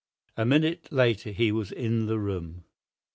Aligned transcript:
A 0.35 0.47
minute 0.47 0.87
later 0.91 1.29
he 1.29 1.51
was 1.51 1.71
in 1.71 2.07
the 2.07 2.17
room. 2.17 2.63